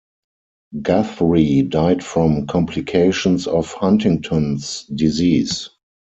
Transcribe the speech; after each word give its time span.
Guthrie 0.81 1.61
died 1.61 2.03
from 2.03 2.47
complications 2.47 3.45
of 3.45 3.71
Huntington's 3.73 4.85
disease. 4.85 5.69